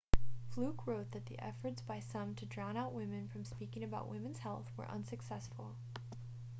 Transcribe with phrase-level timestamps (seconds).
[0.49, 4.09] fluke wrote that the efforts by some to drown out women from speaking out about
[4.09, 5.75] women's health were unsuccessful